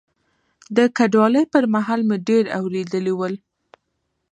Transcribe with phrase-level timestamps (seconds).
[0.75, 3.35] د کډوالۍ پر مهال مې ډېر اورېدلي ول.